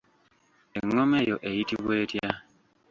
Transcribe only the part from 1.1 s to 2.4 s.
eyo eyitibwa etya?